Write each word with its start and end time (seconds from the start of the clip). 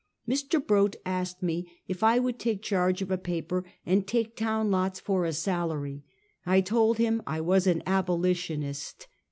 Mr. 0.27 0.59
Brott 0.65 0.95
asked 1.05 1.43
me 1.43 1.71
if 1.87 2.01
I 2.03 2.17
would 2.17 2.39
take 2.39 2.63
charge 2.63 3.03
of 3.03 3.11
a 3.11 3.19
paper 3.19 3.63
and 3.85 4.07
take 4.07 4.35
town 4.35 4.71
lots 4.71 4.99
for 4.99 5.25
a 5.25 5.31
salary. 5.31 6.01
I 6.43 6.59
told 6.61 6.97
him 6.97 7.21
I 7.27 7.39
was 7.39 7.67
an 7.67 7.83
abolitionist. 7.85 9.07